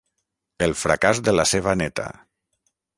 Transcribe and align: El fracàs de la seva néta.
El 0.69 0.73
fracàs 0.85 1.21
de 1.29 1.37
la 1.37 1.47
seva 1.53 1.77
néta. 1.85 2.11